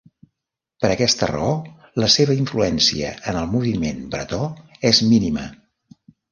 [0.85, 1.51] Per aquesta raó
[2.05, 4.43] la seva influència en el moviment bretó
[4.95, 5.49] és mínima.